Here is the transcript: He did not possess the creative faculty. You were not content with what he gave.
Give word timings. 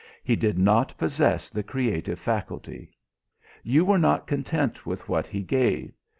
He 0.23 0.35
did 0.35 0.57
not 0.57 0.97
possess 0.97 1.51
the 1.51 1.61
creative 1.61 2.19
faculty. 2.19 2.89
You 3.61 3.85
were 3.85 3.99
not 3.99 4.25
content 4.25 4.83
with 4.83 5.07
what 5.07 5.27
he 5.27 5.43
gave. 5.43 5.93